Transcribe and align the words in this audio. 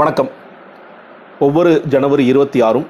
வணக்கம். 0.00 0.28
ஒவ்வொரு 1.46 1.70
ஜனவரி 1.92 2.24
இருபத்தி 2.30 2.58
ஆறும் 2.66 2.86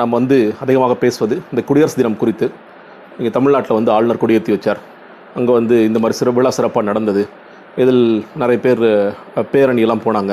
நம்ம 0.00 0.12
வந்து 0.18 0.36
அதிகமாக 0.62 0.94
பேசுவது 1.04 1.34
இந்த 1.52 1.60
குடியரசு 1.68 1.96
தினம் 2.00 2.18
குறித்து. 2.22 2.46
இங்கே 3.18 3.30
தமிழ்நாட்டில் 3.36 3.76
வந்து 3.76 3.90
ஆளுநர் 3.94 4.20
கொடியேற்றி 4.22 4.52
வச்சார். 4.54 4.80
அங்கே 5.38 5.52
வந்து 5.58 5.76
இந்த 5.88 5.98
மாதிரி 6.02 6.18
சிற 6.18 6.32
விழா 6.38 6.50
சிறப்பாக 6.56 6.84
நடந்தது. 6.90 7.22
இதில் 7.82 8.02
நிறைய 8.42 8.58
பேர் 8.66 8.82
பேரணியெல்லாம் 9.54 10.04
போனாங்க. 10.06 10.32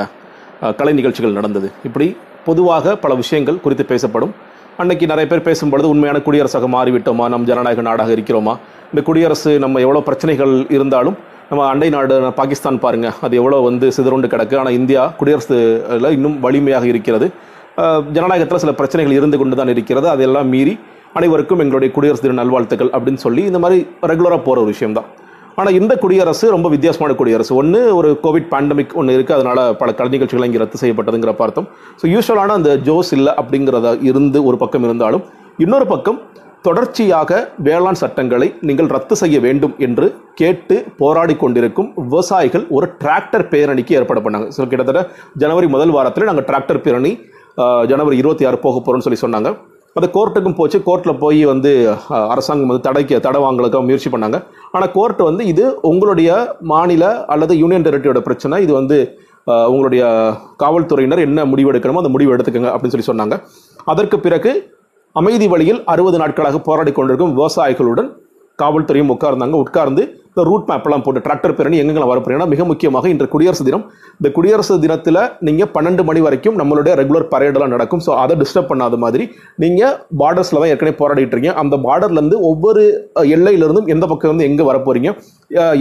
கலை 0.82 0.94
நிகழ்ச்சிகள் 1.00 1.38
நடந்தது. 1.40 1.70
இப்படி 1.90 2.08
பொதுவாக 2.50 2.96
பல 3.06 3.16
விஷயங்கள் 3.24 3.64
குறித்து 3.68 3.86
பேசப்படும். 3.94 4.36
அன்னைக்கு 4.84 5.12
நிறைய 5.14 5.28
பேர் 5.34 5.48
பேசும்பொழுது 5.50 5.94
உண்மையான 5.94 6.22
குடியரசாக 6.28 6.70
மாறிவிட்டோமா? 6.78 7.28
நம் 7.36 7.50
ஜனநாயக 7.52 7.82
நாடாக 7.90 8.12
இருக்கிறோமா? 8.18 8.56
இந்த 8.92 9.04
குடியரசு 9.10 9.54
நம்ம 9.66 9.80
எவ்வளோ 9.88 10.04
பிரச்சனைகள் 10.10 10.54
இருந்தாலும் 10.78 11.18
நம்ம 11.50 11.62
அண்டை 11.72 11.88
நாடு 11.94 12.16
பாகிஸ்தான் 12.40 12.80
பாருங்கள் 12.84 13.16
அது 13.26 13.34
எவ்வளோ 13.42 13.60
வந்து 13.68 13.86
சிதறுண்டு 13.96 14.28
கிடக்கு. 14.34 14.56
ஆனால் 14.62 14.76
இந்தியா 14.80 15.04
குடியரசுல 15.20 16.10
இன்னும் 16.18 16.36
வலிமையாக 16.46 16.86
இருக்கிறது. 16.92 17.28
ஜனநாயகத்தில் 18.16 18.62
சில 18.64 18.72
பிரச்சனைகள் 18.80 19.16
இருந்து 19.20 19.38
கொண்டு 19.42 19.56
தான் 19.60 19.72
இருக்கிறது. 19.74 20.08
அதெல்லாம் 20.16 20.50
மீறி 20.54 20.74
அனைவருக்கும் 21.20 21.62
எங்களுடைய 21.64 21.90
குடியரசு 21.96 22.24
தின 22.26 22.38
நல்வாழ்த்துக்கள் 22.42 22.92
அப்படின்னு 22.98 23.22
சொல்லி 23.26 23.44
இந்த 23.50 23.60
மாதிரி 23.64 23.80
ரெகுலராக 24.12 24.40
போகிற 24.48 24.62
ஒரு 24.64 24.72
விஷயம் 24.74 24.96
தான் 24.98 25.08
ஆனால் 25.60 25.78
இந்த 25.80 25.94
குடியரசு 26.04 26.46
ரொம்ப 26.56 26.68
வித்தியாசமான 26.74 27.16
குடியரசு. 27.22 27.52
ஒன்று 27.62 27.80
ஒரு 28.00 28.10
கோவிட் 28.26 28.50
பேண்டமிக் 28.54 28.94
ஒன்று 29.00 29.16
இருக்குது 29.18 29.38
அதனால் 29.38 29.62
பல 29.80 29.92
கலை 30.00 30.12
நிகழ்ச்சிகள் 30.16 30.48
இங்கே 30.50 30.62
ரத்து 30.64 30.82
செய்யப்பட்டதுங்கிற 30.82 31.34
பார்த்தோம். 31.42 31.68
ஸோ 32.02 32.06
யூஸ்வலான 32.16 32.58
அந்த 32.60 32.74
ஜோஸ் 32.90 33.12
இல்லை 33.18 33.34
அப்படிங்கிறத 33.42 33.96
இருந்து 34.10 34.42
ஒரு 34.50 34.60
பக்கம் 34.64 34.86
இருந்தாலும் 34.90 35.26
இன்னொரு 35.66 35.88
பக்கம் 35.94 36.20
தொடர்ச்சியாக 36.66 37.32
வேளாண் 37.66 38.00
சட்டங்களை 38.02 38.48
நீங்கள் 38.68 38.90
ரத்து 38.96 39.16
செய்ய 39.20 39.38
வேண்டும் 39.46 39.74
என்று 39.86 40.06
கேட்டு 40.40 40.76
போராடி 41.02 41.36
கொண்டிருக்கும் 41.44 41.90
விவசாயிகள் 42.06 42.66
ஒரு 42.78 42.88
டிராக்டர் 43.02 43.46
பேரணிக்கு 43.52 43.96
ஏற்பாடு 44.00 44.22
பண்ணாங்க. 44.26 44.48
ஸோ 44.56 44.68
கிட்டத்தட்ட 44.72 45.02
ஜனவரி 45.44 45.68
முதல் 45.76 45.94
வாரத்தில் 45.98 46.28
நாங்கள் 46.30 46.48
டிராக்டர் 46.50 46.82
பேரணி 46.86 47.12
ஜனவரி 47.92 48.18
இருபத்தி 48.22 48.48
ஆறு 48.50 48.58
போக 48.66 48.76
போகிறோம்னு 48.80 49.06
சொல்லி 49.06 49.22
சொன்னாங்க. 49.26 49.52
அது 49.98 50.08
கோர்ட்டுக்கும் 50.16 50.58
போச்சு. 50.58 50.78
கோர்ட்டில் 50.88 51.20
போய் 51.24 51.40
வந்து 51.52 51.72
அரசாங்கம் 52.34 52.72
வந்து 52.72 52.86
தடைக்க 52.88 53.20
தடை 53.28 53.40
வாங்கலுக்காக 53.46 53.84
முயற்சி 53.88 54.10
பண்ணாங்க. 54.16 54.38
ஆனால் 54.76 54.92
கோர்ட் 54.98 55.22
வந்து 55.30 55.46
இது 55.54 55.66
உங்களுடைய 55.92 56.32
மாநில 56.74 57.06
அல்லது 57.36 57.56
யூனியன் 57.62 57.88
டெரிட்டரியோட 57.88 58.22
பிரச்சனை. 58.28 58.58
இது 58.66 58.74
வந்து 58.80 58.98
உங்களுடைய 59.74 60.04
காவல்துறையினர் 60.64 61.24
என்ன 61.28 61.46
முடிவு 61.52 61.72
எடுக்கணுமோ 61.72 62.02
அந்த 62.04 62.14
முடிவு 62.16 62.34
எடுத்துக்கோங்க 62.36 62.72
அப்படின்னு 62.74 62.96
சொல்லி 62.96 63.10
சொன்னாங்க. 63.12 63.38
அதற்கு 63.94 64.20
பிறகு 64.28 64.52
அமைதி 65.20 65.46
வழியில் 65.52 65.80
அறுபது 65.92 66.18
நாட்களாக 66.22 66.58
போராடி 66.66 66.92
கொண்டிருக்கும் 66.96 67.36
விவசாயிகளுடன் 67.38 68.10
காவல்துறையும் 68.62 69.12
உட்கார்ந்தாங்க 69.14 69.56
உட்கார்ந்து 69.64 70.02
இந்த 70.30 70.42
ரூட் 70.48 70.66
மேப்லாம் 70.70 71.04
போட்டு 71.06 71.22
டிராக்டர் 71.26 71.54
பேரணி 71.58 71.78
எங்கெங்கெல்லாம் 71.82 72.12
வரப்போறீங்கன்னா 72.12 72.50
மிக 72.54 72.66
முக்கியமாக 72.72 73.06
இன்று 73.12 73.28
குடியரசு 73.34 73.64
தினம். 73.68 73.86
இந்த 74.20 74.30
குடியரசு 74.36 74.74
தினத்தில் 74.84 75.20
நீங்கள் 75.48 75.70
பன்னெண்டு 75.76 76.04
மணி 76.10 76.22
வரைக்கும் 76.26 76.58
நம்மளுடைய 76.62 76.94
ரெகுலர் 77.02 77.26
பரேடெல்லாம் 77.34 77.74
நடக்கும். 77.76 78.04
ஸோ 78.08 78.12
அதை 78.24 78.36
டிஸ்டர்ப் 78.42 78.70
பண்ணாத 78.72 78.98
மாதிரி 79.04 79.26
நீங்கள் 79.64 79.96
பார்டர்ஸில் 80.22 80.62
தான் 80.62 80.72
ஏற்கனவே 80.74 80.96
போராடிட்டு 81.02 81.36
இருக்கீங்க. 81.36 81.56
அந்த 81.64 81.78
பார்டர்லேருந்து 81.88 82.40
ஒவ்வொரு 82.52 82.84
எல்லையிலிருந்தும் 83.38 83.90
எந்த 83.96 84.08
பக்கம் 84.12 84.34
வந்து 84.34 84.48
எங்கே 84.50 84.68
வரப்போறீங்க? 84.72 85.12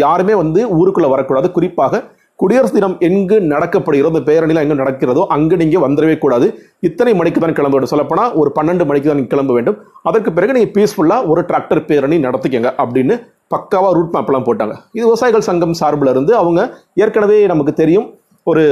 யாருமே 0.05 0.37
வந்து 0.43 0.63
ஊருக்குள்ளே 0.79 1.11
வரக்கூடாது. 1.15 1.51
குறிப்பாக 1.59 2.03
குடியரசு 2.41 2.75
தினம் 2.75 2.97
எங்கு 3.07 3.37
நடக்கப்படுகிறதோ 3.53 4.21
பேரணியில் 4.29 4.61
எங்கு 4.63 4.77
நடக்கிறதோ 4.81 5.23
அங்கு 5.37 5.55
நீங்கள் 5.63 5.83
வந்துடவே 5.85 6.15
கூடாது. 6.25 6.47
இத்தனை 6.89 7.13
மணிக்கு 7.21 7.41
தான் 7.45 7.57
கிளம்ப 7.59 7.75
வேண்டும். 7.77 7.93
சொல்லப்போனால் 7.93 8.35
ஒரு 8.41 8.51
பன்னெண்டு 8.59 8.85
மணிக்கு 8.91 9.09
தான் 9.11 9.23
கிளம்ப 9.33 9.53
வேண்டும். 9.57 9.79
அதற்கு 10.09 10.33
பிறகு 10.37 10.55
நீங்கள் 10.57 10.75
பீஸ்ஃபுல்லாக 10.77 11.31
ஒரு 11.33 11.43
டிராக்டர் 11.49 11.83
பேரணி 11.89 12.19
நடத்திக்கங்க 12.27 12.71
அப்படின்னு 12.83 13.17
பக்காவாக 13.55 13.93
ரூட் 13.99 14.15
மேப்லாம் 14.17 14.47
போட்டாங்க. 14.49 14.75
இது 14.97 15.05
விவசாயிகள் 15.09 15.47
சங்கம் 15.49 15.79
சார்பில் 15.81 16.13
இருந்து 16.15 16.33
அவங்க 16.43 16.61
ஏற்கனவே 17.05 17.39
நமக்கு 17.53 17.75
தெரியும் 17.83 18.07
ஒரு 18.51 18.65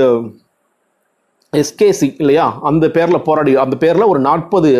எஸ்கேசி 1.53 2.09
இல்லையா? 2.23 2.47
அந்த 2.71 2.85
பேரில் 2.97 3.25
போராடி 3.27 3.53
அந்த 3.65 3.77
பேரில் 3.85 4.11
ஒரு 4.13 4.21
நாற்பது 4.29 4.71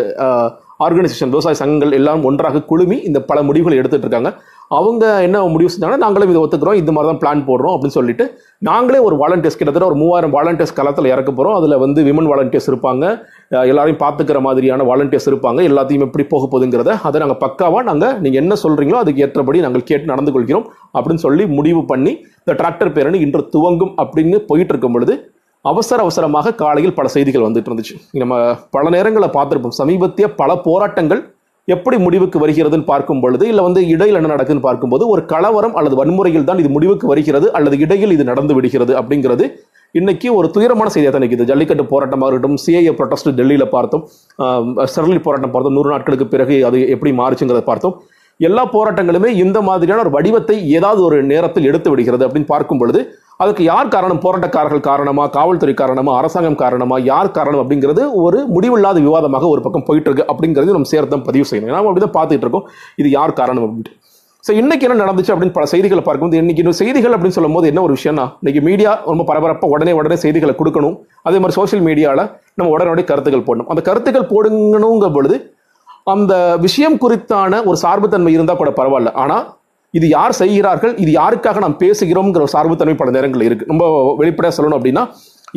ஆர்கனைசேஷன் 0.85 1.31
விவசாய 1.33 1.57
சங்கங்கள் 1.61 1.95
எல்லாம் 1.99 2.23
ஒன்றாக 2.29 2.63
குழுமி 2.71 2.97
இந்த 3.09 3.19
பல 3.29 3.37
முடிவுகளை 3.47 3.77
எடுத்துட்டு 3.81 4.05
இருக்காங்க. 4.07 4.31
அவங்க 4.77 5.03
என்ன 5.25 5.41
முடிவு 5.53 5.69
செஞ்சாங்கன்னா 5.73 6.03
நாங்களும் 6.05 6.31
இதை 6.31 6.39
ஒத்துக்கிறோம் 6.43 6.79
இந்த 6.79 6.91
மாதிரி 6.95 7.09
தான் 7.09 7.19
பிளான் 7.21 7.43
போடுறோம் 7.49 7.73
அப்படின்னு 7.75 7.97
சொல்லிட்டு 7.97 8.25
நாங்களே 8.67 8.99
ஒரு 9.07 9.15
வாலண்டியர்ஸ் 9.21 9.57
கிட்டத்தட்ட 9.59 9.87
ஒரு 9.91 9.97
மூவாயிரம் 10.01 10.33
வாலண்டியர்ஸ் 10.37 10.75
களத்தில் 10.79 11.09
இறக்க 11.13 11.31
போகிறோம் 11.31 11.55
அதில் 11.59 11.77
வந்து 11.83 11.99
விமன் 12.07 12.29
வாலண்டியர்ஸ் 12.31 12.69
இருப்பாங்க. 12.71 13.03
எல்லாரையும் 13.71 14.01
பார்த்துக்கிற 14.03 14.39
மாதிரியான 14.47 14.85
வாலண்டியர்ஸ் 14.89 15.29
இருப்பாங்க. 15.31 15.61
எல்லாத்தையும் 15.69 16.05
எப்படி 16.07 16.25
போக 16.33 16.43
போகுதுங்கிறத 16.51 16.93
அதை 17.09 17.21
நாங்கள் 17.23 17.41
பக்காவாக 17.45 17.85
நாங்கள் 17.89 18.13
நீங்கள் 18.25 18.41
என்ன 18.43 18.57
சொல்கிறீங்களோ 18.65 18.99
அதுக்கு 19.03 19.23
ஏற்றபடி 19.27 19.61
நாங்கள் 19.67 19.87
கேட்டு 19.91 20.11
நடந்து 20.13 20.33
கொள்கிறோம் 20.35 20.67
அப்படின்னு 20.97 21.25
சொல்லி 21.27 21.45
முடிவு 21.59 21.83
பண்ணி 21.93 22.13
இந்த 22.43 22.55
டிராக்டர் 22.61 22.93
பேரணி 22.97 23.19
இன்று 23.27 23.43
துவங்கும் 23.55 23.95
அப்படின்னு 24.03 24.39
போயிட்டு 24.51 24.73
இருக்கும் 24.75 24.97
பொழுது 24.97 25.15
அவசர 25.65 25.97
அவசரமாக 26.05 26.53
காலையில் 26.63 26.97
பல 26.97 27.07
செய்திகள் 27.15 27.45
வந்துட்டு 27.47 27.69
இருந்துச்சு. 27.69 27.95
நம்ம 28.21 28.35
பல 28.75 28.85
நேரங்களை 28.95 29.29
பார்த்துருப்போம். 29.37 29.75
சமீபத்திய 29.81 30.27
பல 30.41 30.51
போராட்டங்கள் 30.67 31.21
எப்படி 31.75 31.97
முடிவுக்கு 32.03 32.37
வருகிறதுன்னு 32.41 32.89
பார்க்கும் 32.89 33.21
பொழுது 33.23 33.45
இல்லை 33.51 33.63
வந்து 33.67 33.81
இடையில் 33.93 34.17
என்ன 34.19 34.29
நடக்குதுன்னு 34.33 34.67
பார்க்கும்போது 34.67 35.03
ஒரு 35.13 35.21
கலவரம் 35.31 35.75
அல்லது 35.79 35.95
வன்முறையில் 35.99 36.45
தான் 36.49 36.61
இது 36.63 36.69
முடிவுக்கு 36.75 37.05
வருகிறது 37.11 37.47
அல்லது 37.57 37.77
இடையில் 37.85 38.13
இது 38.17 38.25
நடந்து 38.29 38.53
விடுகிறது 38.57 38.93
அப்படிங்கிறது 38.99 39.47
இன்னைக்கு 39.95 40.27
ஒரு 40.37 40.47
துயரமான 40.55 40.89
செய்தியாக 40.93 41.13
தான் 41.15 41.23
நிற்கிது 41.25 41.47
ஜல்லிக்கட்டு 41.49 41.83
போராட்டமாக 41.91 42.29
இருக்கட்டும் 42.31 42.57
சிஐஏ 42.63 42.93
ப்ரொட்டஸ்ட் 42.99 43.29
டெல்லியில் 43.39 43.73
பார்த்தோம். 43.75 44.03
ஸ்டெர்லிட் 44.91 45.25
போராட்டம் 45.27 45.53
பார்த்தோம். 45.53 45.75
நூறு 45.77 45.89
நாட்களுக்கு 45.93 46.27
பிறகு 46.33 46.55
அது 46.69 46.79
எப்படி 46.95 47.11
மாறுச்சுங்கிறத 47.19 47.63
பார்த்தோம். 47.71 47.95
எல்லா 48.39 48.63
போராட்டங்களுமே 48.73 49.29
இந்த 49.43 49.57
மாதிரியான 49.67 50.01
ஒரு 50.05 50.11
வடிவத்தை 50.15 50.55
ஏதாவது 50.77 51.01
ஒரு 51.05 51.17
நேரத்தில் 51.31 51.67
எடுத்து 51.69 51.89
விடுகிறது 51.91 52.25
அப்படின்னு 52.27 52.49
பார்க்கும் 52.51 52.81
பொழுது 52.81 52.99
அதுக்கு 53.43 53.63
யார் 53.63 53.91
காரணம்? 53.93 54.21
போராட்டக்காரர்கள் 54.23 54.87
காரணமா? 54.87 55.23
காவல்துறை 55.35 55.73
காரணமா? 55.81 56.11
அரசாங்கம் 56.19 56.59
காரணமா? 56.61 56.95
யார் 57.11 57.35
காரணம் 57.37 57.61
அப்படிங்கிறது 57.63 58.03
ஒரு 58.25 58.39
முடிவில்லாத 58.55 58.99
விவாதமாக 59.07 59.47
ஒரு 59.53 59.61
பக்கம் 59.65 59.85
போயிட்டு 59.87 60.09
இருக்கு 60.09 60.25
அப்படிங்கிறது 60.31 60.75
நம்ம 60.75 60.89
சேர்த்தம் 60.93 61.25
பதிவு 61.27 61.45
செய்யணும். 61.49 61.75
நாம 61.77 61.89
அப்படிதான் 61.89 62.15
பார்த்துட்டு 62.17 62.45
இருக்கோம். 62.45 62.67
இது 63.01 63.09
யார் 63.17 63.39
காரணம் 63.41 63.65
அப்படின்ட்டு. 63.65 63.93
ஸோ 64.43 64.53
இன்னைக்கு 64.61 64.85
என்ன 64.87 64.97
நடந்துச்சு 65.03 65.31
அப்படின்னு 65.33 65.55
பல 65.57 65.65
செய்திகளை 65.73 66.01
பார்க்கும்போது 66.03 66.41
இன்னைக்கு 66.41 66.61
இன்னும் 66.63 66.79
செய்திகள் 66.81 67.13
அப்படின்னு 67.15 67.37
சொல்லும் 67.37 67.55
போது 67.57 67.69
என்ன 67.71 67.81
ஒரு 67.87 67.93
விஷயம்னா 67.97 68.25
இன்னைக்கு 68.41 68.61
மீடியா 68.67 68.91
ரொம்ப 69.11 69.23
பரபரப்பாக 69.29 69.73
உடனே 69.75 69.93
உடனே 69.99 70.17
செய்திகளை 70.25 70.53
கொடுக்கணும். 70.59 70.95
அதே 71.27 71.37
மாதிரி 71.41 71.57
சோஷியல் 71.59 71.85
மீடியாவில் 71.87 72.25
நம்ம 72.57 72.69
உடனே 72.75 73.05
கருத்துக்கள் 73.11 73.47
போடணும். 73.49 73.69
அந்த 73.73 73.81
கருத்துக்கள் 73.89 74.29
போடுங்கணுங்கிற 74.33 75.09
பொழுது 75.17 75.37
அந்த 76.13 76.33
விஷயம் 76.65 76.97
குறித்தான 77.03 77.61
ஒரு 77.69 77.77
சார்புத்தன்மை 77.83 78.31
இருந்தால் 78.35 78.59
கூட 78.61 78.71
பரவாயில்ல. 78.79 79.11
ஆனால் 79.23 79.45
இது 79.93 80.07
யார் 80.17 80.33
செய்கிறார்கள் 80.41 80.93
இது 81.03 81.11
யாருக்காக 81.19 81.59
நாம் 81.63 81.77
பேசுகிறோம்ங்கிற 81.83 82.41
ஒரு 82.45 82.53
சார்புத்தன்மை 82.55 82.95
பல 83.01 83.11
நேரங்கள் 83.15 83.43
இருக்குது 83.47 83.69
ரொம்ப 83.71 83.85
வெளிப்படையாக 84.21 84.55
சொல்லணும் 84.57 84.79
அப்படின்னா 84.79 85.03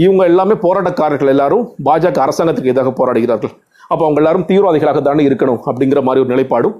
இவங்க 0.04 0.22
எல்லாமே 0.30 0.54
போராட்டக்காரர்கள் 0.64 1.32
எல்லாரும் 1.34 1.64
பாஜக 1.86 2.20
அரசாங்கத்துக்கு 2.24 2.72
எதிராக 2.72 2.92
போராடுகிறார்கள். 3.00 3.52
அப்போ 3.92 4.02
அவங்க 4.06 4.20
எல்லாரும் 4.22 4.46
தீவிரவாதிகளாக 4.50 5.00
தானே 5.08 5.22
இருக்கணும் 5.28 5.60
அப்படிங்கிற 5.70 6.00
மாதிரி 6.08 6.22
ஒரு 6.24 6.32
நிலைப்பாடும். 6.34 6.74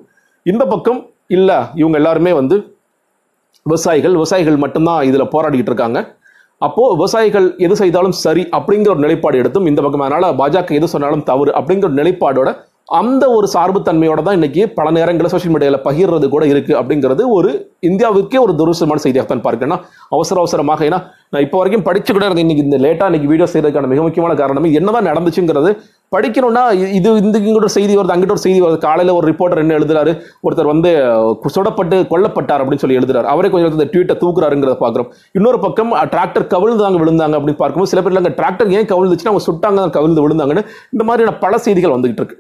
இந்த 0.47 0.65
பக்கம் 0.73 1.01
இல்லை 1.37 1.59
இவங்க 1.81 1.97
எல்லாருமே 2.01 2.33
வந்து 2.41 2.57
விவசாயிகள் 3.67 4.15
விவசாயிகள் 4.19 4.63
மட்டும்தான் 4.65 5.01
இதில் 5.09 5.31
போராடிக்கிட்டு 5.35 5.73
இருக்காங்க. 5.73 5.99
அப்போது 6.67 6.95
விவசாயிகள் 6.99 7.47
எது 7.67 7.75
செய்தாலும் 7.83 8.17
சரி 8.25 8.43
அப்படிங்கிற 8.57 8.91
ஒரு 8.95 9.03
நிலைப்பாடு 9.05 9.37
எடுத்தும் 9.43 9.69
இந்த 9.71 9.81
பக்கம். 9.85 10.05
அதனால் 10.07 10.37
பாஜக 10.41 10.73
எது 10.79 10.93
சொன்னாலும் 10.95 11.25
தவறு 11.31 11.53
அப்படிங்கிற 11.61 11.89
ஒரு 11.91 11.99
நிலைப்பாடோட 12.01 12.51
அந்த 12.99 13.25
ஒரு 13.35 13.47
சார்புத்தன்மையோட 13.53 14.21
தான் 14.27 14.37
இன்னைக்கு 14.39 14.63
பல 14.79 14.89
நேரங்களில் 14.97 15.33
சோஷியல் 15.33 15.53
மீடியாவில் 15.55 15.83
பகிர்றது 15.85 16.27
கூட 16.33 16.45
இருக்கு 16.53 16.73
அப்படிங்கிறது 16.79 17.23
ஒரு 17.37 17.51
இந்தியாவுக்கே 17.89 18.39
ஒரு 18.45 18.53
துருசமான 18.61 19.01
செய்தியாகத்தான் 19.05 19.45
பார்க்கணும் 19.45 19.83
அவசர 20.15 20.41
அவசரமாக 20.43 20.87
ஏன்னா 20.89 20.99
நான் 21.33 21.45
இப்போ 21.47 21.59
வரைக்கும் 21.59 21.85
படிச்சு 21.89 22.11
கூட 22.13 22.25
இருந்தேன். 22.27 22.47
இன்னைக்கு 22.47 22.65
இந்த 22.67 22.79
லேட்டாக 22.85 23.09
இன்னைக்கு 23.11 23.31
வீடியோ 23.33 23.47
செய்யறதுக்கான 23.53 23.91
மிக 23.93 24.01
முக்கியமான 24.07 24.35
காரணம் 24.41 24.67
என்னதான் 24.81 25.09
நடந்துச்சுங்கிறது. 25.11 25.71
படிக்கணும்னா 26.15 26.65
இது 26.99 27.09
இந்த 27.25 27.37
இங்கிட்ட 27.41 27.61
ஒரு 27.63 27.77
செய்தி 27.77 27.95
வருது 27.99 28.15
அங்கிட்ட 28.15 28.37
ஒரு 28.37 28.45
செய்தி 28.47 28.59
வருது. 28.65 28.79
காலையில் 28.87 29.17
ஒரு 29.19 29.27
ரிப்போர்ட்டர் 29.31 29.63
என்ன 29.65 29.77
எழுதுறாரு? 29.79 30.15
ஒருத்தர் 30.47 30.73
வந்து 30.73 30.93
சுடப்பட்டு 31.57 31.97
கொல்லப்பட்டார் 32.13 32.63
அப்படின்னு 32.63 32.85
சொல்லி 32.85 33.01
எழுதுறாரு. 33.01 33.27
அவரே 33.35 33.51
கொஞ்சம் 33.55 33.73
இந்த 33.79 33.89
ட்வீட்டை 33.95 34.17
தூக்குறாருங்கிறத 34.25 34.77
பார்க்குறோம். 34.85 35.11
இன்னொரு 35.41 35.61
பக்கம் 35.69 35.95
டிராக்டர் 36.17 36.51
கவிழ்ந்தாங்க 36.57 36.99
விழுந்தாங்க 37.05 37.37
அப்படின்னு 37.39 37.63
பார்க்கும்போது 37.65 37.95
சில 37.95 38.03
பேர் 38.03 38.23
அங்கே 38.25 38.37
டிராக்டர் 38.43 38.77
ஏன் 38.79 38.93
கவிழ்ந்துச்சுன்னா 38.95 39.35
அவங்க 39.35 39.49
சுட்டாங்க 39.51 39.91
கவிழ்ந்து 39.99 40.25
விழுந்தாங்கன்னு 40.27 40.69
இந்த 40.95 41.05
மாதிரியான 41.11 41.39
பல 41.47 41.59
செய்திகள் 41.69 41.99
வந்துகிட்டு 41.99 42.25
இருக்கு. 42.25 42.39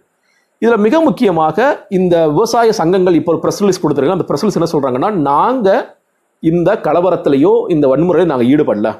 இதில் 0.64 0.82
மிக 0.84 0.96
முக்கியமாக 1.06 1.58
இந்த 1.98 2.14
விவசாய 2.32 2.72
சங்கங்கள் 2.78 3.14
இப்போ 3.18 3.30
ஒரு 3.32 3.40
ப்ரெஸ் 3.42 3.60
ரிலீஸ் 3.62 3.80
கொடுத்துருக்காங்க. 3.82 4.18
அந்த 4.18 4.26
ப்ரெஸ் 4.30 4.42
ரிலீஸ் 4.44 4.58
என்ன 4.58 4.68
சொல்கிறாங்கன்னா 4.72 5.10
நாங்கள் 5.28 5.84
இந்த 6.42 6.70
கலவரத்திலையோ 6.86 7.52
இந்த 7.74 7.84
வன்முறையில 7.92 8.30
நாங்கள் 8.32 8.50
ஈடுபடல. 8.52 8.90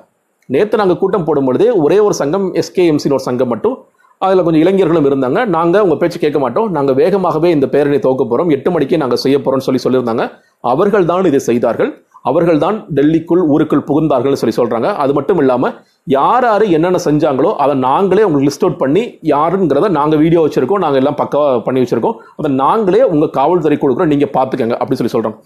நேற்று 0.55 0.81
நாங்கள் 0.83 0.99
கூட்டம் 1.03 1.27
போடும் 1.27 1.49
பொழுதே 1.49 1.69
ஒரே 1.85 1.99
ஒரு 2.07 2.15
சங்கம் 2.21 2.47
எஸ்கேஎம்சின்னு 2.61 3.17
ஒரு 3.19 3.27
சங்கம் 3.29 3.51
மட்டும் 3.55 3.77
அதில் 4.25 4.45
கொஞ்சம் 4.47 4.62
இளைஞர்களும் 4.65 5.07
இருந்தாங்க. 5.11 5.41
நாங்கள் 5.57 5.83
உங்கள் 5.85 6.01
பேச்சு 6.01 6.19
கேட்க 6.25 6.39
மாட்டோம். 6.45 6.67
நாங்கள் 6.77 6.97
வேகமாகவே 7.01 7.51
இந்த 7.57 7.67
பேரணி 7.75 7.99
துவக்க 8.07 8.23
போகிறோம் 8.25 8.51
எட்டு 8.57 8.71
மணிக்கே 8.75 9.01
நாங்கள் 9.03 9.23
செய்ய 9.25 9.37
போகிறோம்னு 9.39 9.67
சொல்லி 9.69 9.83
சொல்லியிருந்தாங்க. 9.85 10.25
அவர்கள் 10.73 11.09
தான் 11.11 11.31
இதை 11.33 11.41
செய்தார்கள். 11.51 11.91
அவர்கள் 12.25 12.59
தான் 12.59 12.77
டெல்லிக்குள் 12.95 13.43
ஊருக்குள் 13.47 13.85
புகுந்தார்கள்னு 13.89 14.41
சொல்லி 14.41 14.57
சொல்கிறாங்க 14.57 14.89
அது 14.95 15.13
மட்டும் 15.13 15.39
இல்லாமல் 15.39 15.75
யார் 16.07 16.45
யார் 16.45 16.65
என்னென்ன 16.71 16.99
செஞ்சாங்களோ 17.05 17.51
அதை 17.57 17.75
நாங்களே 17.81 18.25
உங்களுக்கு 18.25 18.49
லிஸ்ட் 18.49 18.65
அவுட் 18.65 18.79
பண்ணி 18.79 19.03
யாருங்கிறத 19.31 19.89
நாங்கள் 19.91 20.19
வீடியோ 20.19 20.41
வச்சுருக்கோம் 20.45 20.79
நாங்கள் 20.79 21.01
எல்லாம் 21.01 21.19
பக்காவாக 21.21 21.61
பண்ணி 21.61 21.81
வச்சுருக்கோம். 21.81 22.17
அதை 22.39 22.51
நாங்களே 22.57 23.03
உங்கள் 23.05 23.31
காவல்துறை 23.31 23.79
கொடுக்குறோம் 23.79 24.09
நீங்கள் 24.09 24.33
பார்த்துக்கங்க 24.37 24.77
அப்படின்னு 24.81 25.01
சொல்லி 25.03 25.15
சொல்கிறோம் 25.17 25.37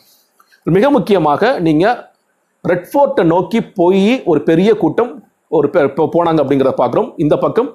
மிக 0.66 0.90
முக்கியமாக 0.90 1.52
நீங்கள் 1.60 1.96
ரெட் 2.64 2.88
ஃபோர்ட்டை 2.90 3.24
நோக்கி 3.26 3.60
போய் 3.74 4.04
ஒரு 4.24 4.42
பெரிய 4.42 4.70
கூட்டம் 4.74 5.10
ஒரு 5.50 5.66
இப்போ 5.84 6.04
போனாங்க 6.14 6.38
அப்படிங்கிறத 6.42 6.74
பார்க்குறோம் 6.78 7.08
இந்த 7.16 7.34
பக்கம் 7.36 7.68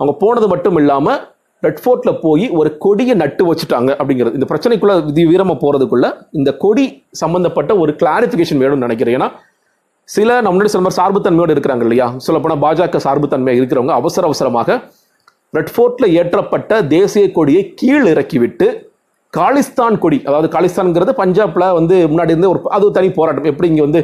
அவங்க 0.00 0.14
போனது 0.18 0.46
மட்டும் 0.48 0.76
இல்லாமல் 0.76 1.20
ரெட்ஃபோர்ட்ல 1.66 2.12
போய் 2.24 2.46
ஒரு 2.58 2.70
கொடியை 2.84 3.14
நட்டு 3.22 3.42
வச்சுட்டாங்க 3.52 3.90
அப்படிங்கிறது. 4.00 4.36
இந்த 4.38 4.46
பிரச்சனைக்குள்ள 4.50 5.04
விதி 5.04 5.24
வீரமாக 5.26 5.56
போகிறதுக்குள்ள 5.62 6.06
இந்த 6.30 6.50
கொடி 6.64 6.84
சம்பந்தப்பட்ட 7.22 7.76
ஒரு 7.76 7.92
கிளாரிஃபிகேஷன் 8.02 8.62
வேணும்னு 8.62 8.86
நினைக்கிறேன். 8.86 9.16
ஏன்னா 9.18 9.30
சில 10.08 10.30
நம்மளுடைய 10.42 10.70
சில 10.74 10.82
மாதிரி 10.82 11.00
சார்புத்தன்மையோடு 11.00 11.54
இருக்கிறாங்க 11.54 11.80
இல்லையா? 11.80 12.14
சொல்லப்போனால் 12.16 12.62
பாஜக 12.64 13.00
சார்புத்தன்மை 13.06 13.54
இருக்கிறவங்க 13.60 13.94
அவசர 14.00 14.26
அவசரமாக 14.30 14.80
ரெட்ஃபோர்ட்ல 15.58 16.06
ஏற்றப்பட்ட 16.20 16.86
தேசிய 16.86 17.24
கொடியை 17.32 17.62
கீழ் 17.80 18.06
இறக்கிவிட்டு 18.12 18.66
காலிஸ்தான் 19.36 19.96
கொடி 20.02 20.18
அதாவது 20.28 20.48
காலிஸ்தான்ங்கிறது 20.54 21.12
பஞ்சாப்ல 21.20 21.64
வந்து 21.76 21.94
முன்னாடி 22.10 22.32
இருந்து 22.34 22.50
ஒரு 22.52 22.60
அது 22.76 22.90
தனி 22.96 23.08
போராட்டம். 23.18 23.48
எப்படி 23.52 23.68
இங்கே 23.72 23.84
வந்து 23.86 24.00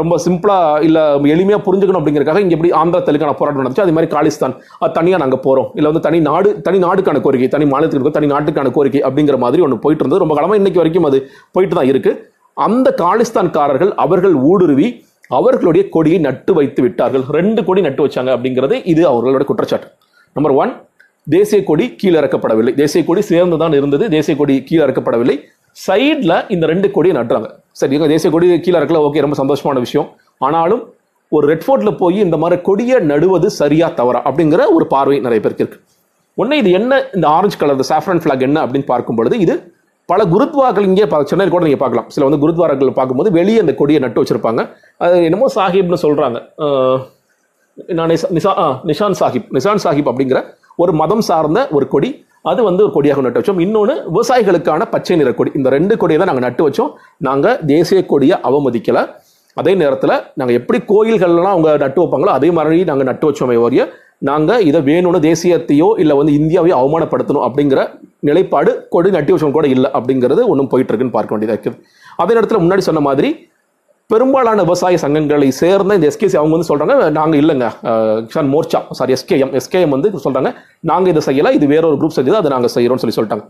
ரொம்ப 0.00 0.14
சிம்பிளா 0.24 0.56
இல்லை 0.86 1.02
எளிமையா 1.34 1.58
புரிஞ்சுக்கணும் 1.66 2.00
அப்படிங்கிறக்காக 2.00 2.42
இங்கே 2.44 2.56
எப்படி 2.56 2.72
ஆந்திரா 2.80 3.00
தெலுங்கானா 3.08 3.34
போராட்டம் 3.40 3.62
நடந்துச்சு. 3.62 3.84
அதே 3.86 3.94
மாதிரி 3.96 4.10
காலிஸ்தான் 4.14 4.54
அது 4.82 4.94
தனியாக 4.98 5.22
நாங்கள் 5.24 5.42
போகிறோம் 5.46 5.68
இல்லை 5.78 5.90
வந்து 5.92 6.04
தனி 6.08 6.20
நாடு 6.28 6.50
தனி 6.68 6.80
நாடுக்கான 6.86 7.22
கோரிக்கை 7.26 7.48
தனி 7.56 7.66
மாநிலத்துக்கு 7.72 8.16
தனி 8.18 8.30
நாட்டுக்கான 8.34 8.72
கோரிக்கை 8.78 9.02
அப்படிங்கிற 9.08 9.38
மாதிரி 9.46 9.64
ஒன்று 9.66 9.82
போயிட்டு 9.86 10.04
இருந்தது. 10.04 10.22
ரொம்ப 10.24 10.36
காலமாக 10.38 10.60
இன்னைக்கு 10.62 10.82
வரைக்கும் 10.82 11.08
அது 11.10 11.20
போயிட்டு 11.56 11.76
தான் 11.80 11.90
இருக்கு. 11.92 12.12
அந்த 12.56 12.88
காலிஸ்தான்காரர்கள் 13.02 13.92
அவர்கள் 14.06 14.36
ஊடுருவி 14.52 14.88
அவர்களுடைய 15.38 15.84
கொடியை 15.94 16.18
நட்டு 16.26 16.52
வைத்து 16.58 16.80
விட்டார்கள். 16.84 17.24
ரெண்டு 17.36 17.60
கொடி 17.68 17.80
நட்டு 17.86 18.02
வச்சாங்க 18.06 18.30
அப்படிங்கிறது 18.36 18.76
இது 18.92 19.02
அவர்களோட 19.12 19.44
குற்றச்சாட்டு. 19.50 19.88
நம்பர் 20.36 20.54
ஒன் 20.62 20.72
தேசிய 21.26 21.58
கொடி 21.68 21.84
கீழே 22.00 22.16
இறக்கப்படவில்லை. 22.20 22.72
தேசிய 22.80 23.00
கொடி 23.08 23.20
சேர்ந்து 23.30 23.56
தான் 23.62 23.74
இருந்தது. 23.78 24.04
தேசிய 24.14 24.34
கொடி 24.40 24.54
கீழே 24.68 24.82
இறக்கப்படவில்லை. 24.86 25.36
சைடில் 25.76 26.34
இந்த 26.54 26.64
ரெண்டு 26.72 26.88
கொடியை 26.96 27.14
நட்டுறாங்க. 27.18 27.48
சரி 27.80 27.94
இங்க 27.96 28.08
தேசிய 28.14 28.30
கொடி 28.34 28.46
கீழே 28.66 28.76
இறக்கல 28.80 29.00
ஓகே 29.06 29.22
ரொம்ப 29.26 29.36
சந்தோஷமான 29.42 29.78
விஷயம். 29.86 30.08
ஆனாலும் 30.40 30.82
ஒரு 31.32 31.44
ரெட் 31.50 31.64
ஃபோர்ட்டில் 31.66 31.98
போய் 32.02 32.18
இந்த 32.26 32.36
மாதிரி 32.42 32.56
கொடியை 32.68 32.96
நடுவது 33.12 33.48
சரியா 33.60 33.86
தவறா 34.00 34.20
அப்படிங்கிற 34.28 34.62
ஒரு 34.76 34.84
பார்வை 34.94 35.16
நிறைய 35.26 35.40
பேருக்கு 35.44 35.64
இருக்கு. 35.64 35.78
ஒன்று 36.38 36.58
இது 36.62 36.70
என்ன 36.78 36.92
இந்த 37.16 37.26
ஆரஞ்சு 37.36 37.56
கலர் 37.60 37.82
சாஃப்ரன் 37.90 38.20
ஃபிளாக் 38.22 38.44
என்ன 38.48 38.58
அப்படின்னு 38.64 38.88
பார்க்கும் 38.92 39.18
பொழுது 39.18 39.36
இது 39.44 39.54
பல 40.08 40.22
குருத்வார்கள் 40.32 40.86
இங்கே 40.90 41.04
சென்னையில் 41.30 41.52
கூட 41.54 41.62
நீங்கள் 41.66 41.82
பார்க்கலாம். 41.82 42.08
சில 42.14 42.24
வந்து 42.28 42.40
குருத்வாரங்கள் 42.42 42.96
பார்க்கும்போது 42.98 43.30
வெளியே 43.38 43.60
அந்த 43.64 43.74
கொடியை 43.80 44.00
நட்டு 44.04 44.22
வச்சிருப்பாங்க. 44.22 44.62
அது 45.04 45.24
என்னமோ 45.28 45.46
சாஹிப்னு 45.56 45.98
சொல்கிறாங்க 46.06 46.38
நான் 47.98 48.10
நிசா 48.36 48.50
ஆ, 48.64 48.66
நிஷான் 48.90 49.16
சாஹிப் 49.20 49.48
நிஷான் 49.56 49.80
சாஹிப் 49.84 50.10
அப்படிங்கிற 50.10 50.40
ஒரு 50.82 50.92
மதம் 51.00 51.24
சார்ந்த 51.28 51.60
ஒரு 51.76 51.86
கொடி 51.94 52.10
அது 52.50 52.60
வந்து 52.68 52.82
ஒரு 52.84 52.92
கொடியாக 52.94 53.22
நட்டு 53.24 53.40
வச்சோம். 53.40 53.60
இன்னொன்று 53.64 53.94
விவசாயிகளுக்கான 54.14 54.82
பச்சை 54.94 55.16
நிற 55.20 55.30
கொடி. 55.38 55.50
இந்த 55.58 55.68
ரெண்டு 55.76 55.94
கொடியை 56.00 56.18
தான் 56.20 56.30
நாங்கள் 56.30 56.46
நட்டு 56.46 56.62
வச்சோம். 56.66 56.90
நாங்கள் 57.28 57.58
தேசிய 57.70 58.00
கொடியை 58.10 58.36
அவமதிக்கலை. 58.48 59.02
அதே 59.60 59.72
நேரத்தில் 59.82 60.14
நாங்கள் 60.40 60.56
எப்படி 60.60 60.78
கோயில்கள்லாம் 60.90 61.54
அவங்க 61.54 61.70
நட்டு 61.84 62.00
வைப்பாங்களோ 62.02 62.32
அதே 62.38 62.48
மாதிரி 62.56 62.78
நாங்கள் 62.90 63.08
நட்டு 63.10 63.26
வச்சோமே 63.28 63.56
ஒழிய 63.66 63.82
நாங்கள் 64.28 64.62
இதை 64.68 64.80
வேணும்னு 64.88 65.20
தேசியத்தையோ 65.28 65.88
இல்லை 66.02 66.14
வந்து 66.20 66.32
இந்தியாவையோ 66.40 66.74
அவமானப்படுத்தணும் 66.80 67.44
அப்படிங்கிற 67.46 67.80
நிலைப்பாடு 68.28 68.70
கொடி 68.94 69.08
நட்டி 69.16 69.32
வச்சவங்க 69.32 69.56
கூட 69.58 69.68
இல்லை 69.74 69.88
அப்படிங்கிறது 69.98 70.42
ஒன்றும் 70.52 70.70
போயிட்டு 70.72 70.90
இருக்குன்னு 70.92 71.16
பார்க்க 71.16 71.34
வேண்டியதாக 71.34 71.56
இருக்குது. 71.56 71.78
அதே 72.22 72.34
நேரத்தில் 72.36 72.62
முன்னாடி 72.64 72.84
சொன்ன 72.88 73.02
மாதிரி 73.08 73.30
பெரும்பாலான 74.10 74.62
விவசாய 74.62 74.96
சங்கங்களை 75.02 75.46
சேர்ந்த 75.58 75.96
இந்த 75.98 76.06
எஸ்கேசி 76.10 76.36
அவங்க 76.40 76.54
வந்து 76.56 76.70
சொல்றாங்க 76.70 76.94
நாங்கள் 77.18 77.40
இல்லைங்க. 77.42 77.66
அஹ், 77.90 78.18
Kisan 78.26 78.50
Morcha 78.54 78.80
sorry 78.98 79.12
SKM 79.16 79.52
SKM 79.60 79.94
வந்து 79.96 80.08
சொல்றாங்க 80.26 80.50
நாங்கள் 80.90 81.12
இதை 81.14 81.22
செய்யல 81.28 81.52
இது 81.58 81.66
வேற 81.72 81.84
ஒரு 81.90 81.96
குரூப் 82.00 82.16
செஞ்சது 82.18 82.40
அதை 82.40 82.50
நாங்கள் 82.54 82.72
செய்யறோம்னு 82.74 83.02
சொல்லி 83.04 83.16
சொல்லிட்டாங்க. 83.18 83.44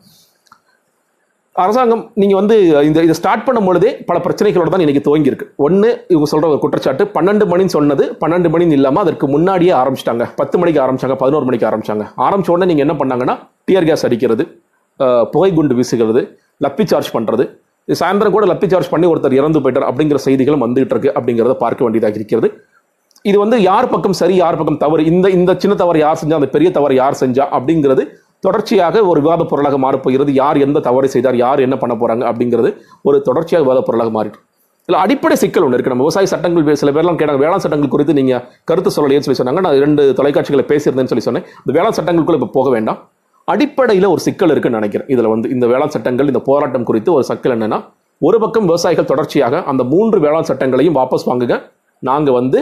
அரசாங்கம் 1.57 2.05
நீங்கள் 2.21 2.39
வந்து 2.41 2.55
இந்த 2.87 3.03
இதை 3.07 3.17
ஸ்டார்ட் 3.19 3.45
பண்ணும் 3.47 3.67
பொழுதே 3.69 3.91
பல 4.09 4.19
பிரச்சனைகளோட 4.25 4.71
தான் 4.71 4.85
இன்னைக்கு 4.85 5.03
துவங்கியிருக்கு. 5.07 5.47
ஒன்று 5.67 5.91
இவங்க 6.13 6.29
சொல்ற 6.33 6.47
ஒரு 6.53 6.61
குற்றச்சாட்டு 6.65 7.05
பன்னெண்டு 7.17 7.45
மணின்னு 7.51 7.75
சொன்னது 7.77 8.07
பன்னெண்டு 8.23 8.49
மணின்னு 8.55 8.77
இல்லாமல் 8.79 9.03
அதற்கு 9.05 9.27
முன்னாடியே 9.35 9.73
ஆரம்பிச்சிட்டாங்க. 9.81 10.25
பத்து 10.41 10.59
மணிக்கு 10.61 10.81
ஆரம்பிச்சாங்க 10.85 11.17
பதினோரு 11.23 11.47
மணிக்கு 11.49 11.69
ஆரம்பிச்சாங்க. 11.71 12.07
ஆரம்பிச்ச 12.27 12.51
உடனே 12.55 12.69
நீங்கள் 12.71 12.87
என்ன 12.87 12.97
பண்ணாங்கன்னா 13.01 13.37
டியர் 13.69 13.89
கேஸ் 13.91 14.07
அடிக்கிறது 14.09 14.47
புகை 15.35 15.51
குண்டு 15.53 15.77
வீசுகிறது 15.79 16.23
லப்பி 16.61 16.85
சார்ஜ் 16.91 17.13
பண்ணுறது 17.15 17.45
சாயந்தரம் 17.89 18.35
கூட 18.37 18.45
லப்பி 18.51 18.67
சார்ஜ் 18.73 18.91
பண்ணி 18.93 19.07
ஒருத்தர் 19.13 19.39
இறந்து 19.41 19.61
போயிட்டார் 19.65 19.89
அப்படிங்கிற 19.91 20.19
செய்திகளும் 20.27 20.63
வந்துகிட்டு 20.65 20.95
இருக்கு 20.97 21.11
அப்படிங்கிறத 21.19 21.57
பார்க்க 21.65 21.85
வேண்டியதாக 21.87 22.19
இருக்கிறது. 22.21 22.49
இது 23.31 23.37
வந்து 23.43 23.57
யார் 23.71 23.93
பக்கம் 23.93 24.17
சரி 24.21 24.35
யார் 24.43 24.59
பக்கம் 24.61 24.81
தவறு? 24.85 25.03
இந்த 25.11 25.27
இந்த 25.39 25.51
சின்ன 25.63 25.75
தவறு 25.83 25.99
யார் 26.05 26.19
செஞ்சா 26.23 26.39
அந்த 26.41 26.49
பெரிய 26.57 26.71
தவறு 26.79 26.95
யார் 27.03 27.21
செஞ்சா 27.23 27.45
அப்படிங்கிறது 27.59 28.03
தொடர்ச்சியாக 28.47 28.97
ஒரு 29.11 29.19
விவாத 29.25 29.43
பொருளாக 29.51 29.77
மாறப்போகிறது. 29.85 30.31
யார் 30.41 30.59
எந்த 30.65 30.83
தவறை 30.89 31.09
செய்தார் 31.15 31.37
யார் 31.45 31.65
என்ன 31.67 31.77
பண்ண 31.83 31.95
போறாங்க 32.01 32.25
அப்படிங்கிறது 32.31 32.71
ஒரு 33.09 33.19
தொடர்ச்சியாக 33.29 33.65
விவாத 33.65 33.83
பொருளாக 33.87 34.13
மாறிட்டு. 34.17 34.41
இல்லை 34.89 34.99
அடிப்படை 35.05 35.37
சிக்கல் 35.43 35.65
ஒன்று 35.67 35.77
இருக்கு. 35.77 35.93
நம்ம 35.93 36.05
விவசாய 36.07 36.29
சட்டங்கள் 36.33 36.81
சில 36.81 36.91
பேர்லாம் 36.97 37.19
கேட்டாங்க 37.21 37.41
வேளாண் 37.45 37.63
சட்டங்கள் 37.65 37.93
குறித்து 37.95 38.19
நீங்க 38.21 38.35
கருத்து 38.71 38.91
சொல்லலையேன்னு 38.97 39.27
சொல்லி 39.27 39.41
சொன்னாங்க. 39.41 39.63
நான் 39.67 39.79
ரெண்டு 39.85 40.03
தொலைக்காட்சிகளை 40.19 40.65
பேசியிருந்தேன்னு 40.73 41.13
சொல்லி 41.13 41.27
சொன்னேன். 41.29 41.47
இந்த 41.65 41.75
வேளாண் 41.79 41.97
சட்டங்களுக்குள்ள 41.99 42.41
இப்போ 42.41 42.53
போக 42.59 42.71
வேண்டாம். 42.77 42.99
அடிப்படையில் 43.53 44.09
ஒரு 44.13 44.21
சிக்கல் 44.27 44.53
இருக்குன்னு 44.53 44.79
நினைக்கிறேன். 44.81 45.09
இதில் 45.15 45.31
வந்து 45.33 45.47
இந்த 45.55 45.65
வேளாண் 45.73 45.95
சட்டங்கள் 45.97 46.31
இந்த 46.33 46.41
போராட்டம் 46.49 46.87
குறித்து 46.89 47.11
ஒரு 47.17 47.25
சிக்கல் 47.31 47.55
என்னன்னா 47.57 47.79
ஒரு 48.27 48.37
பக்கம் 48.43 48.67
விவசாயிகள் 48.71 49.11
தொடர்ச்சியாக 49.11 49.61
அந்த 49.71 49.83
மூன்று 49.93 50.19
வேளாண் 50.25 50.49
சட்டங்களையும் 50.51 50.97
வாபஸ் 50.99 51.27
வாங்குங்க. 51.31 51.57
நாங்கள் 52.09 52.37
வந்து 52.41 52.59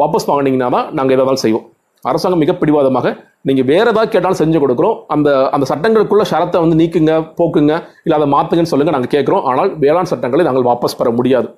வாபஸ் 0.00 0.26
வாங்கினீங்கன்னா 0.30 0.68
தான் 0.76 0.86
நாங்கள் 0.98 1.16
எதாவது 1.16 1.42
செய்வோம். 1.44 1.66
அரசாங்கம் 2.10 2.42
மிக 2.42 2.52
பிடிவாதமாக 2.60 3.08
நீங்கள் 3.48 3.66
வேறு 3.70 3.88
ஏதாவது 3.92 4.08
கேட்டாலும் 4.14 4.40
செஞ்சு 4.40 4.58
கொடுக்குறோம். 4.62 4.96
அந்த 5.14 5.28
அந்த 5.54 5.64
சட்டங்களுக்குள்ள 5.72 6.24
ஷரத்தை 6.30 6.58
வந்து 6.64 6.76
நீக்குங்க 6.80 7.12
போக்குங்க 7.38 7.72
இல்லை 8.04 8.16
அதை 8.18 8.28
மாற்றுங்கன்னு 8.34 8.72
சொல்லுங்கள் 8.72 8.96
நாங்கள் 8.96 9.14
கேட்குறோம். 9.16 9.44
ஆனால் 9.50 9.70
வேளாண் 9.84 10.10
சட்டங்களை 10.12 10.44
நாங்கள் 10.48 10.66
வாபஸ் 10.70 10.98
பெற 11.00 11.10
முடியாது. 11.18 11.48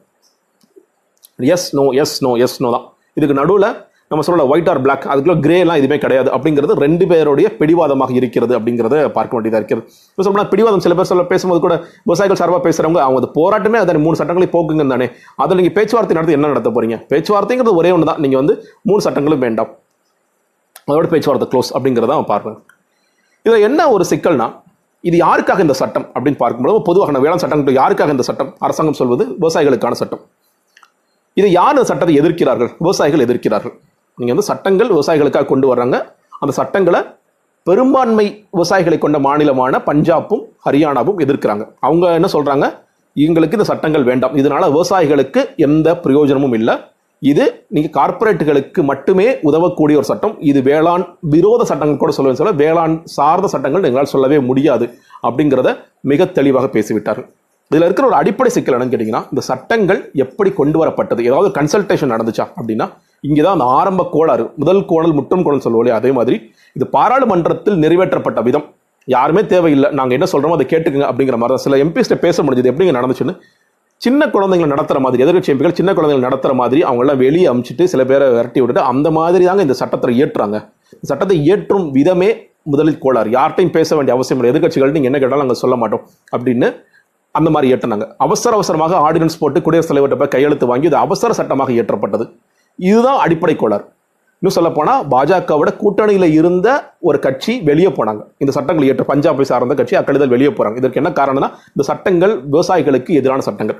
Yes 1.54 1.68
no 1.78 1.84
yes 2.02 2.16
no 2.26 2.32
yes 2.46 2.58
no 2.64 2.70
தான். 2.76 2.86
இதுக்கு 3.18 3.36
நடுவில் 3.40 3.68
நம்ம 4.14 4.26
சொல்ல 4.28 4.48
ஒயிட் 4.54 4.72
ஆர் 4.72 4.82
பிளாக் 4.86 5.06
அதுக்குள்ள 5.12 5.36
கிரேலாம் 5.46 5.78
எதுவுமே 5.82 5.98
கிடையாது. 6.06 6.28
அப்படிங்கிறது 6.36 6.78
ரெண்டு 6.86 7.04
பேருடைய 7.12 7.48
பிடிவாதமாக 7.60 8.12
இருக்கிறது 8.20 8.52
அப்படிங்கிறத 8.58 8.96
பார்க்க 9.18 9.36
வேண்டியதாக 9.36 9.60
இருக்கிறது 9.62 9.86
இப்போ 10.10 10.24
சொல்லலாம் 10.26 10.50
பிடிவாதம் 10.52 10.84
சில 10.86 10.94
பேர் 10.98 11.10
சொல்ல 11.12 11.24
பேசும்போது 11.32 11.62
கூட 11.66 11.76
விவசாயிகள் 12.08 12.40
சார்பாக 12.40 12.62
பேசுறவங்க 12.66 13.00
அவங்க 13.06 13.20
அந்த 13.22 13.30
போராட்டமே 13.38 13.78
அதை 13.84 14.00
மூணு 14.06 14.18
சட்டங்களை 14.20 14.48
போக்குங்க 14.56 14.86
தானே. 14.94 15.08
அதில் 15.44 15.58
நீங்கள் 15.60 15.76
பேச்சுவார்த்தை 15.78 16.16
நடத்தி 16.18 16.36
என்ன 16.38 16.50
நடத்த 16.52 16.72
போறீங்க? 16.76 16.98
பேச்சுவார்த்தைங்கிறது 17.12 17.78
ஒரே 17.80 17.92
ஒன்று 17.96 18.10
தான் 18.10 18.20
நீங்கள் 18.24 18.40
வந்து 18.42 18.56
மூணு 18.90 19.00
சட்டங்களும் 19.06 19.42
வேண்டாம். 19.46 19.70
அதோட 20.90 21.08
பேச்சுவார்த்தை 21.14 21.48
க்ளோஸ் 21.54 21.72
அப்படிங்கிறத 21.76 22.14
அவன் 22.18 22.30
பார்ப்பேன் 22.34 22.58
இதில் 23.46 23.66
என்ன 23.70 23.88
ஒரு 23.94 24.06
சிக்கல்னா 24.12 24.48
இது 25.08 25.16
யாருக்காக 25.26 25.60
இந்த 25.66 25.74
சட்டம் 25.80 26.06
அப்படின்னு 26.14 26.38
பார்க்கும்போது 26.42 26.84
பொதுவாக 26.88 27.12
நான் 27.14 27.24
வேளாண் 27.24 27.42
சட்டம் 27.42 27.78
யாருக்காக 27.80 28.12
இந்த 28.16 28.24
சட்டம்? 28.28 28.52
அரசாங்கம் 28.66 29.00
சொல்வது 29.00 29.24
விவசாயிகளுக்கான 29.40 29.96
சட்டம். 30.02 30.22
இதை 31.40 31.48
யார் 31.60 31.74
இந்த 31.76 31.86
சட்டத்தை 31.90 32.14
எதிர்க்கிறார்கள்? 32.20 32.70
விவசாயிகள் 32.84 33.24
எதிர்க்கிறார்கள். 33.26 33.74
நீங்கள் 34.18 34.34
வந்து 34.34 34.48
சட்டங்கள் 34.52 34.90
விவசாயிகளுக்காக 34.94 35.48
கொண்டு 35.52 35.66
வர்றாங்க. 35.72 35.98
அந்த 36.42 36.52
சட்டங்களை 36.60 37.00
பெரும்பான்மை 37.66 38.24
விவசாயிகளை 38.54 38.96
கொண்ட 39.02 39.18
மாநிலமான 39.26 39.74
பஞ்சாப்பும் 39.90 40.42
ஹரியானாவும் 40.64 41.20
எதிர்க்கிறாங்க. 41.24 41.64
அவங்க 41.86 42.06
என்ன 42.18 42.28
சொல்கிறாங்க 42.34 42.66
எங்களுக்கு 43.26 43.56
இந்த 43.58 43.68
சட்டங்கள் 43.70 44.04
வேண்டாம். 44.10 44.34
இதனால 44.40 44.64
விவசாயிகளுக்கு 44.74 45.40
எந்த 45.66 45.88
பிரயோஜனமும் 46.04 46.56
இல்லை. 46.58 46.74
இது 47.30 47.44
நீங்கள் 47.74 47.94
கார்ப்பரேட்டுகளுக்கு 47.96 48.80
மட்டுமே 48.90 49.26
உதவக்கூடிய 49.48 49.98
ஒரு 50.00 50.08
சட்டம். 50.10 50.34
இது 50.50 50.60
வேளாண் 50.68 51.04
விரோத 51.34 51.64
சட்டங்கள் 51.70 52.02
கூட 52.02 52.12
சொல்லுவேன் 52.16 52.40
சொல்ல 52.40 52.52
வேளாண் 52.62 52.96
சார்ந்த 53.16 53.48
சட்டங்கள் 53.54 53.86
எங்களால் 53.88 54.12
சொல்லவே 54.14 54.38
முடியாது 54.48 54.86
அப்படிங்கிறத 55.28 55.72
மிக 56.12 56.26
தெளிவாக 56.38 56.68
பேசிவிட்டார்கள் 56.76 57.28
இதில் 57.70 57.86
இருக்கிற 57.86 58.06
ஒரு 58.10 58.16
அடிப்படை 58.20 58.50
சிக்கல் 58.56 58.74
என்னன்னு 58.76 58.94
கேட்டிங்கன்னா 58.94 59.22
இந்த 59.32 59.42
சட்டங்கள் 59.50 60.00
எப்படி 60.24 60.50
கொண்டு 60.60 60.76
வரப்பட்டது? 60.82 61.20
ஏதாவது 61.28 61.48
கன்சல்டேஷன் 61.58 62.12
நடந்துச்சா 62.14 62.44
அப்படின்னா 62.58 62.88
இங்கே 63.28 63.42
தான் 63.44 63.56
அந்த 63.56 63.66
ஆரம்ப 63.78 64.02
கோளாறு 64.14 64.44
முதல் 64.62 64.80
கோணல் 64.90 65.14
முற்றும் 65.18 65.44
கோணல் 65.46 65.64
சொல்லுவோம் 65.66 65.98
அதே 65.98 66.10
மாதிரி 66.18 66.36
இது 66.78 66.86
பாராளுமன்றத்தில் 66.96 67.78
நிறைவேற்றப்பட்ட 67.84 68.40
விதம். 68.48 68.66
யாருமே 69.08 69.42
தேவையில்லை. 69.52 69.88
நாங்கள் 69.98 70.16
என்ன 70.18 70.26
சொல்கிறோமோ 70.32 70.56
அதை 70.58 70.66
கேட்டுக்கங்க 70.72 71.06
அப்படிங்கிற 71.10 71.36
மாதிரி 71.40 71.54
தான். 71.54 71.64
சில 71.66 71.76
எம்பிஸ்ட்டை 71.84 72.18
பேச 72.26 72.36
முடிஞ்சது. 72.44 72.70
எப்படிங்க 72.72 72.94
நடந்துச்சுன்னு? 72.98 73.34
சின்ன 74.04 74.26
குழந்தைங்களை 74.34 74.68
நடத்துற 74.72 74.98
மாதிரி 75.04 75.22
எதிர்கட்சி 75.24 75.50
எம்பிகள் 75.52 75.76
சின்ன 75.80 75.90
குழந்தைகள் 75.96 76.24
நடத்துற 76.26 76.52
மாதிரி 76.60 76.80
அவங்களாம் 76.88 77.20
வெளியே 77.24 77.46
அமிச்சிட்டு 77.50 77.84
சில 77.92 78.02
பேரை 78.10 78.26
விரட்டி 78.36 78.60
விட்டுட்டு 78.60 78.82
அந்த 78.92 79.08
மாதிரி 79.18 79.44
தாங்க 79.48 79.62
இந்த 79.66 79.76
சட்டத்தை 79.82 80.14
ஏற்றுறாங்க 80.24 80.56
இந்த 80.94 81.06
சட்டத்தை 81.10 81.36
ஏற்றும் 81.52 81.86
விதமே 81.98 82.30
முதலில் 82.72 83.02
கோளாறு. 83.04 83.28
யார்ட்டையும் 83.36 83.74
பேச 83.76 83.90
வேண்டிய 83.96 84.14
அவசியம் 84.16 84.38
இல்லை. 84.40 84.50
எதிர்கட்சிகள் 84.52 84.94
நீங்கள் 84.96 85.10
என்ன 85.10 85.20
கேட்டாலும் 85.22 85.44
நாங்கள் 85.44 85.62
சொல்ல 85.62 85.76
மாட்டோம் 85.82 86.02
அப்படின்னு 86.34 86.68
அந்த 87.34 87.48
மாதிரி 87.54 87.72
ஏற்றினாங்க 87.74 88.06
அவசர 88.24 88.52
அவசரமாக 88.58 88.96
ஆர்டினன்ஸ் 89.06 89.40
போட்டு 89.42 89.60
குடியரசுத் 89.66 89.92
தலைவர்கிட்ட 89.92 90.20
போய் 90.20 90.34
கையெழுத்து 90.34 90.66
வாங்கி 90.72 90.88
இது 90.90 90.98
அவசர 91.06 91.32
சட்டமாக 91.40 91.72
இயற்றப்பட்டது. 91.76 92.24
இதுதான் 92.78 93.20
அடிப்படை 93.24 93.56
கோளாறு. 93.62 93.84
இன்னும் 94.42 94.54
சொல்ல 94.56 94.70
போனால் 94.76 95.02
பாஜகவோட 95.12 95.70
கூட்டணியில் 95.82 96.28
இருந்த 96.38 96.68
ஒரு 97.08 97.18
கட்சி 97.26 97.52
வெளியே 97.68 97.90
போனாங்க. 97.98 98.22
இந்த 98.42 98.52
சட்டங்கள் 98.56 98.86
இயற்ற 98.86 99.04
பஞ்சாபை 99.10 99.44
சார்ந்த 99.50 99.74
கட்சி 99.80 99.94
அக்கடிதல் 100.00 100.32
வெளியே 100.34 100.50
போகிறாங்க 100.56 100.78
இதற்கு 100.82 101.00
என்ன 101.02 101.12
காரணம்னா 101.20 101.48
இந்த 101.74 101.84
சட்டங்கள் 101.90 102.34
விவசாயிகளுக்கு 102.54 103.12
எதிரான 103.20 103.44
சட்டங்கள். 103.48 103.78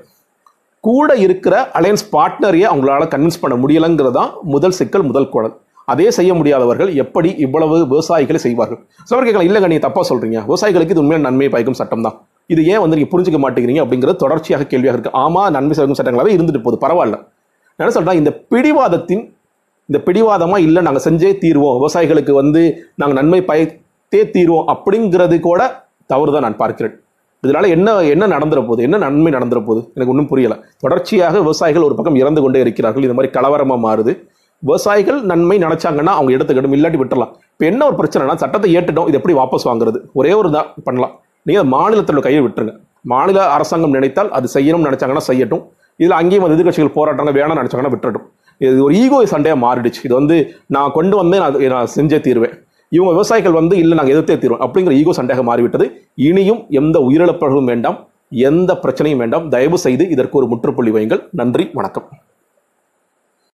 கூட 0.84 1.10
இருக்கிற 1.24 1.54
அலையன்ஸ் 1.78 2.06
பார்ட்னரையே 2.14 2.66
அவங்களால 2.70 3.04
கன்வின்ஸ் 3.12 3.42
பண்ண 3.42 3.54
முடியலைங்கிறது 3.64 4.16
தான் 4.20 4.32
முதல் 4.54 4.76
சிக்கல் 4.78 5.06
முதல் 5.10 5.28
குழல் 5.34 5.54
அதே 5.92 6.06
செய்ய 6.16 6.32
முடியாதவர்கள் 6.38 6.90
எப்படி 7.02 7.30
இவ்வளவு 7.44 7.76
விவசாயிகளை 7.92 8.40
செய்வார்கள்? 8.46 8.80
சிலர் 9.08 9.26
கேட்கலாம் 9.26 9.48
இல்லைங்க 9.48 9.68
நீங்கள் 9.72 9.86
தப்பாக 9.86 10.04
சொல்கிறீங்க 10.10 10.38
விவசாயிகளுக்கு 10.48 10.94
இது 10.94 11.02
உண்மையான 11.02 11.24
நன்மை 11.28 11.48
பயக்கும் 11.54 11.78
சட்டம் 11.80 12.04
தான். 12.06 12.16
இது 12.52 12.60
ஏன் 12.72 12.82
வந்து 12.82 12.96
நீங்கள் 12.98 13.12
புரிஞ்சுக்க 13.12 13.38
மாட்டேங்கிறீங்க 13.42 13.82
அப்படிங்கிறது 13.84 14.22
தொடர்ச்சியாக 14.24 14.66
கேள்வியாக 14.72 14.94
இருக்குது 14.96 15.16
ஆமாம் 15.24 15.52
நன்மை 15.56 15.74
சேர்க்கும் 15.78 16.00
சட்டங்களாகவே 16.00 16.34
இருந்துட்டு 16.36 16.62
போகுது. 16.66 16.78
பரவாயில்ல. 16.84 17.18
என்ன 17.78 17.92
சொல்றேன் 17.94 18.18
இந்த 18.20 18.30
பிடிவாதத்தின் 18.52 19.22
இந்த 19.88 19.98
பிடிவாதமா 20.06 20.56
இல்லை 20.66 20.80
நாங்கள் 20.86 21.04
செஞ்சே 21.06 21.30
தீர்வோம். 21.44 21.76
விவசாயிகளுக்கு 21.80 22.32
வந்து 22.40 22.60
நாங்கள் 23.00 23.18
நன்மை 23.20 23.40
பயத்தே 23.48 24.20
தீர்வோம் 24.36 24.68
அப்படிங்கிறது 24.74 25.36
கூட 25.48 25.60
தவறு 26.12 26.32
தான் 26.34 26.46
நான் 26.46 26.60
பார்க்கிறேன். 26.60 26.94
இதனால 27.44 27.68
என்ன 27.76 27.94
என்ன 28.14 28.24
நடந்துற 28.34 28.60
போகுது? 28.68 28.84
என்ன 28.86 28.96
நன்மை 29.04 29.30
நடந்துற 29.36 29.58
போகுது? 29.66 29.80
எனக்கு 29.96 30.12
ஒன்றும் 30.12 30.30
புரியல. 30.30 30.54
தொடர்ச்சியாக 30.84 31.40
விவசாயிகள் 31.46 31.86
ஒரு 31.88 31.96
பக்கம் 31.98 32.18
இறந்து 32.22 32.40
கொண்டே 32.44 32.62
இருக்கிறார்கள். 32.64 33.04
இது 33.06 33.16
மாதிரி 33.16 33.32
கலவரமா 33.36 33.76
மாறுது. 33.86 34.12
விவசாயிகள் 34.62 35.18
நன்மை 35.30 35.56
நினைச்சாங்கன்னா 35.66 36.12
அவங்க 36.18 36.32
எடுத்துக்கிட்டும் 36.36 36.76
இல்லாட்டி 36.76 36.98
விட்டுலாம் 37.02 37.32
இப்போ 37.52 37.64
என்ன 37.70 37.82
ஒரு 37.90 37.96
பிரச்சனைனா 38.00 38.34
சட்டத்தை 38.42 38.68
ஏற்றுட்டோம் 38.76 39.08
இது 39.10 39.18
எப்படி 39.20 39.34
வாபஸ் 39.40 39.66
வாங்குறது? 39.70 39.98
ஒரே 40.20 40.32
ஒரு 40.40 40.48
தான் 40.56 40.68
பண்ணலாம். 40.86 41.14
நீங்கள் 41.48 41.68
மாநிலத்தோட 41.74 42.20
கையை 42.26 42.42
விட்டுருங்க. 42.44 42.74
மாநில 43.12 43.38
அரசாங்கம் 43.56 43.96
நினைத்தால் 43.96 44.30
அது 44.38 44.46
செய்யணும்னு 44.56 44.88
நினைச்சாங்கன்னா 44.88 45.24
செய்யட்டும். 45.30 45.64
இதில் 46.00 46.16
அங்கேயும் 46.20 46.44
வந்து 46.44 46.56
எதிர்கட்சிகள் 46.58 46.96
போராட்டாங்க 46.98 47.32
வேணாம்னு 47.38 47.60
நினைச்சாங்கன்னா 47.62 47.92
விட்டுறட்டும். 47.94 48.26
இது 48.64 48.76
ஒரு 48.86 48.94
ஈகோ 49.02 49.18
சண்டையாக 49.34 49.58
மாறிடுச்சு. 49.64 50.00
இது 50.06 50.14
வந்து 50.20 50.36
நான் 50.76 50.94
கொண்டு 50.98 51.14
வந்தேன் 51.20 51.42
நான் 51.44 51.56
நான் 51.74 51.92
செஞ்சே 51.96 52.18
தீருவேன். 52.26 52.54
இவங்க 52.96 53.10
விவசாயிகள் 53.16 53.58
வந்து 53.60 53.74
இல்லை 53.82 53.94
நாங்கள் 53.98 54.14
எதிர்த்தே 54.14 54.36
தீர்வோம். 54.42 54.62
அப்படிங்கிற 54.66 54.94
ஈகோ 55.00 55.14
சண்டையாக 55.20 55.44
மாறிவிட்டது. 55.50 55.86
இனியும் 56.28 56.60
எந்த 56.80 56.98
உயிரிழப்புகளும் 57.08 57.70
வேண்டாம் 57.72 57.98
எந்த 58.50 58.70
பிரச்சனையும் 58.84 59.22
வேண்டாம். 59.22 59.44
தயவு 59.54 59.78
செய்து 59.86 60.04
இதற்கு 60.14 60.38
ஒரு 60.40 60.46
முற்றுப்புள்ளி 60.52 60.92
வையுங்கள். 60.96 61.22
நன்றி 61.40 61.66
வணக்கம். 61.78 62.06